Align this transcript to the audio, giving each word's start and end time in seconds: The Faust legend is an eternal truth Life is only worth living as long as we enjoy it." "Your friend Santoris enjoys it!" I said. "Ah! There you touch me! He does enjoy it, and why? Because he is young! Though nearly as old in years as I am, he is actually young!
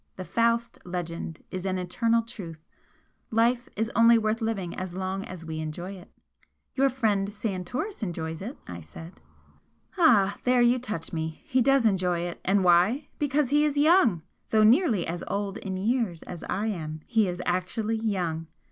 The 0.15 0.25
Faust 0.25 0.79
legend 0.83 1.43
is 1.51 1.63
an 1.63 1.77
eternal 1.77 2.23
truth 2.23 2.65
Life 3.29 3.69
is 3.75 3.91
only 3.95 4.17
worth 4.17 4.41
living 4.41 4.73
as 4.75 4.95
long 4.95 5.23
as 5.25 5.45
we 5.45 5.59
enjoy 5.59 5.91
it." 5.91 6.09
"Your 6.73 6.89
friend 6.89 7.31
Santoris 7.31 8.01
enjoys 8.01 8.41
it!" 8.41 8.57
I 8.67 8.79
said. 8.81 9.19
"Ah! 9.99 10.37
There 10.43 10.59
you 10.63 10.79
touch 10.79 11.13
me! 11.13 11.43
He 11.45 11.61
does 11.61 11.85
enjoy 11.85 12.21
it, 12.21 12.41
and 12.43 12.63
why? 12.63 13.09
Because 13.19 13.51
he 13.51 13.63
is 13.63 13.77
young! 13.77 14.23
Though 14.49 14.63
nearly 14.63 15.05
as 15.05 15.23
old 15.27 15.57
in 15.59 15.77
years 15.77 16.23
as 16.23 16.43
I 16.49 16.65
am, 16.65 17.01
he 17.05 17.27
is 17.27 17.39
actually 17.45 17.97
young! 17.97 18.47